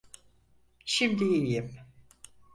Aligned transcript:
Şimdi 0.85 1.23
iyiyim. 1.23 1.77